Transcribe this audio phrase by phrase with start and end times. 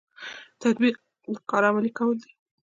[0.61, 0.95] تطبیق
[1.33, 2.31] د کار عملي کول دي